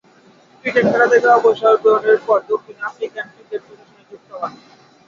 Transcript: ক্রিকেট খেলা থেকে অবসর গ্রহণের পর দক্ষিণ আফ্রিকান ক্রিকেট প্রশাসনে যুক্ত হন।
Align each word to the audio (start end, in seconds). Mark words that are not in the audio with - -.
ক্রিকেট 0.63 0.85
খেলা 0.91 1.07
থেকে 1.07 1.27
অবসর 1.37 1.73
গ্রহণের 1.83 2.19
পর 2.27 2.39
দক্ষিণ 2.49 2.77
আফ্রিকান 2.87 3.25
ক্রিকেট 3.33 3.61
প্রশাসনে 3.67 4.03
যুক্ত 4.09 4.29
হন। 4.33 4.51